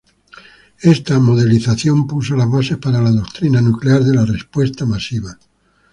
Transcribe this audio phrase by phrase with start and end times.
[0.81, 5.37] Esta modelización puso las bases para la doctrina nuclear de la respuesta masiva.